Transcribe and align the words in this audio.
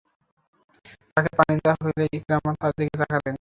তাকে 1.13 1.31
পানি 1.37 1.53
দেয়া 1.57 1.75
হলে 1.83 2.03
ইকরামা 2.17 2.51
তার 2.59 2.71
দিকে 2.77 2.95
তাকালেন। 3.01 3.29